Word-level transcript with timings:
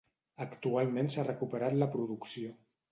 Actualment 0.45 1.11
s'ha 1.17 1.27
recuperat 1.31 1.81
la 1.85 1.93
producció. 1.99 2.59